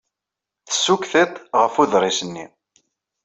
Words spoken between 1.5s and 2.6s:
ɣef uḍris-nni.